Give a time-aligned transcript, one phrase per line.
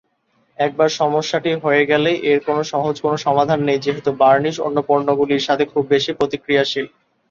[0.57, 5.63] একবার সমস্যাটি হয়ে গেলে, এর কোন সহজ কোনো সমাধান নেই যেহেতু বার্ণিশ অন্য পণ্যগুলির সাথে
[5.71, 6.85] খুব বেশি প্রতিক্রিয়াশীল।